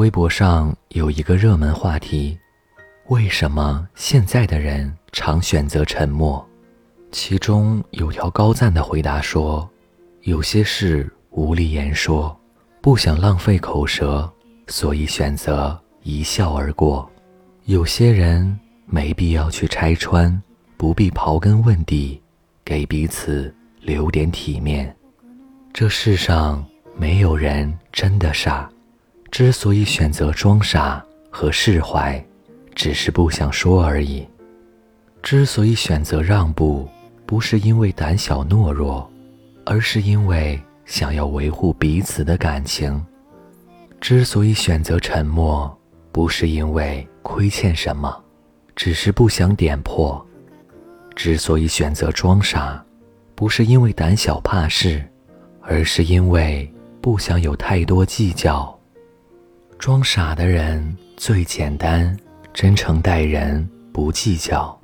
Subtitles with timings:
[0.00, 2.38] 微博上有一个热门话题：
[3.08, 6.42] 为什么现在的人常选择沉默？
[7.12, 9.70] 其中有条高赞的回答说
[10.24, 12.34] ：“有些事无力言说，
[12.80, 14.32] 不想浪费口舌，
[14.68, 17.06] 所以选择一笑而过。
[17.66, 20.42] 有些人没必要去拆穿，
[20.78, 22.18] 不必刨根问底，
[22.64, 24.96] 给彼此留点体面。
[25.74, 26.64] 这世上
[26.96, 28.66] 没有人真的傻，
[29.30, 32.22] 之所以选择装傻和释怀，
[32.74, 34.26] 只是不想说而已。
[35.22, 36.88] 之所以选择让步。”
[37.30, 39.08] 不是因为胆小懦弱，
[39.64, 43.06] 而是因为想要维护彼此的感情。
[44.00, 45.72] 之所以选择沉默，
[46.10, 48.12] 不是因为亏欠什么，
[48.74, 50.20] 只是不想点破。
[51.14, 52.84] 之所以选择装傻，
[53.36, 55.00] 不是因为胆小怕事，
[55.62, 56.68] 而是因为
[57.00, 58.76] 不想有太多计较。
[59.90, 62.16] 装傻的人最简单，
[62.54, 64.80] 真诚待人不计较，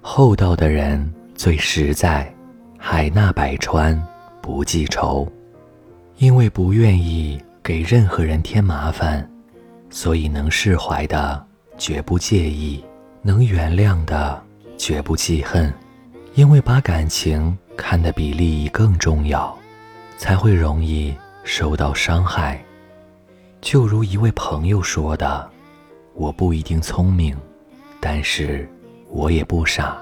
[0.00, 1.12] 厚道的人。
[1.34, 2.32] 最实在，
[2.78, 4.00] 海纳百川，
[4.40, 5.26] 不记仇。
[6.18, 9.28] 因为不愿意给任何人添麻烦，
[9.90, 11.44] 所以能释怀的
[11.76, 12.84] 绝不介意，
[13.22, 14.40] 能原谅的
[14.76, 15.74] 绝不记恨。
[16.34, 19.52] 因为把感情看得比利益更重要，
[20.16, 22.64] 才会容易受到伤害。
[23.60, 25.48] 就如一位朋友说的
[26.14, 27.36] ：“我不一定聪明，
[28.00, 28.68] 但是
[29.10, 30.00] 我也不傻。”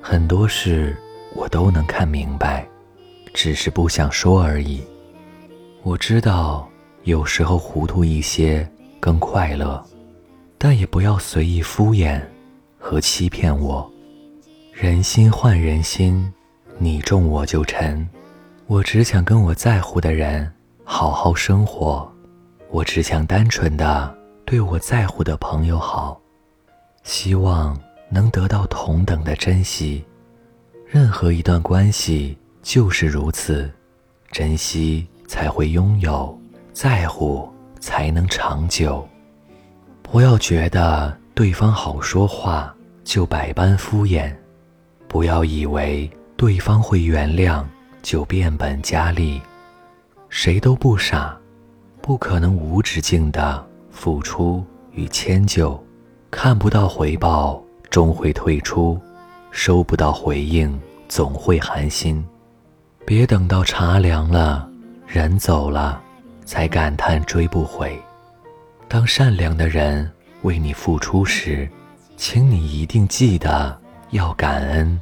[0.00, 0.96] 很多事
[1.34, 2.66] 我都能看明白，
[3.32, 4.82] 只是不想说而已。
[5.82, 6.68] 我知道
[7.04, 8.68] 有时候糊涂一些
[9.00, 9.82] 更快乐，
[10.58, 12.20] 但也不要随意敷衍
[12.78, 13.90] 和欺骗我。
[14.72, 16.32] 人心换人心，
[16.78, 18.08] 你重我就沉。
[18.66, 20.50] 我只想跟我在乎的人
[20.84, 22.10] 好好生活，
[22.72, 24.12] 我只想单纯的
[24.44, 26.20] 对我在乎的朋友好，
[27.04, 27.78] 希望。
[28.14, 30.04] 能得到同等的珍惜，
[30.86, 33.72] 任何一段关系就是如此，
[34.30, 36.38] 珍惜才会拥有，
[36.74, 39.08] 在乎才能长久。
[40.02, 44.30] 不要觉得对方好说话就百般敷衍，
[45.08, 47.64] 不要以为对方会原谅
[48.02, 49.40] 就变本加厉。
[50.28, 51.34] 谁都不傻，
[52.02, 55.80] 不可能无止境的付出与迁就，
[56.30, 57.62] 看不到回报。
[57.88, 58.98] 终会退出，
[59.50, 60.80] 收不到回应，
[61.10, 62.24] 总会寒心。
[63.04, 64.66] 别等到茶凉了，
[65.06, 66.00] 人走了，
[66.46, 67.94] 才感叹追不回。
[68.88, 70.10] 当善良的人
[70.40, 71.68] 为你付出时，
[72.16, 73.78] 请你一定记得
[74.12, 74.98] 要感恩；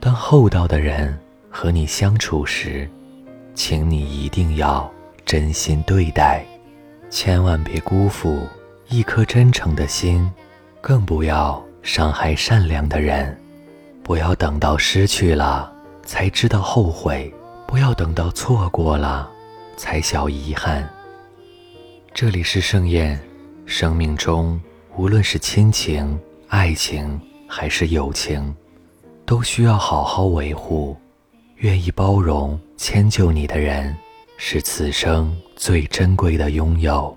[0.00, 1.18] 当厚道的人
[1.50, 2.90] 和你相处时，
[3.54, 4.90] 请你一定要
[5.26, 6.42] 真心对待。
[7.10, 8.48] 千万别辜负
[8.88, 10.26] 一颗真诚的心，
[10.80, 11.62] 更不要。
[11.82, 13.38] 伤害善良的人，
[14.02, 15.72] 不要等到失去了
[16.02, 17.32] 才知道后悔，
[17.64, 19.30] 不要等到错过了
[19.76, 20.88] 才晓遗憾。
[22.12, 23.16] 这里是盛宴，
[23.66, 24.60] 生命中
[24.96, 28.52] 无论是亲情、爱情还是友情，
[29.24, 30.96] 都需要好好维护。
[31.58, 33.96] 愿意包容、迁就你的人，
[34.36, 37.16] 是此生最珍贵的拥有。